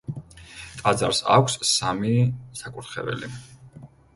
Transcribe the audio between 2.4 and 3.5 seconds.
საკურთხეველი.